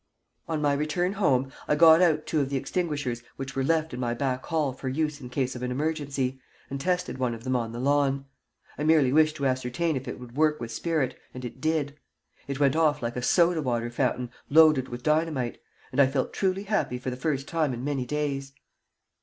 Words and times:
On 0.49 0.63
my 0.63 0.73
return 0.73 1.13
home 1.13 1.51
I 1.67 1.75
got 1.75 2.01
out 2.01 2.25
two 2.25 2.39
of 2.41 2.49
the 2.49 2.57
extinguishers 2.57 3.21
which 3.35 3.55
were 3.55 3.63
left 3.63 3.93
in 3.93 3.99
my 3.99 4.15
back 4.15 4.43
hall 4.47 4.73
for 4.73 4.89
use 4.89 5.21
in 5.21 5.29
case 5.29 5.55
of 5.55 5.61
an 5.61 5.69
emergency, 5.69 6.41
and 6.71 6.81
tested 6.81 7.19
one 7.19 7.35
of 7.35 7.43
them 7.43 7.55
on 7.55 7.71
the 7.71 7.77
lawn. 7.79 8.25
I 8.79 8.83
merely 8.83 9.13
wished 9.13 9.35
to 9.35 9.45
ascertain 9.45 9.95
if 9.95 10.07
it 10.07 10.19
would 10.19 10.35
work 10.35 10.59
with 10.59 10.71
spirit, 10.71 11.19
and 11.35 11.45
it 11.45 11.61
did; 11.61 11.99
it 12.47 12.59
went 12.59 12.75
off 12.75 13.03
like 13.03 13.15
a 13.15 13.21
sodawater 13.21 13.91
fountain 13.91 14.31
loaded 14.49 14.89
with 14.89 15.03
dynamite, 15.03 15.59
and 15.91 16.01
I 16.01 16.07
felt 16.07 16.33
truly 16.33 16.63
happy 16.63 16.97
for 16.97 17.11
the 17.11 17.15
first 17.15 17.47
time 17.47 17.71
in 17.71 17.83
many 17.83 18.07
days. 18.07 18.53